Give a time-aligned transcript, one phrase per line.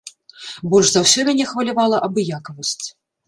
[0.71, 2.85] Больш за ўсё мяне хвалявала абыякавасць.